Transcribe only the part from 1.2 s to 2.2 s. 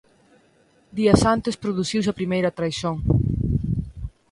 antes produciuse a